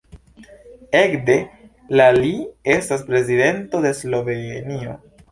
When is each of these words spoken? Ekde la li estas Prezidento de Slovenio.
Ekde 0.99 1.33
la 1.99 2.07
li 2.15 2.31
estas 2.75 3.03
Prezidento 3.09 3.83
de 3.85 3.91
Slovenio. 3.99 4.97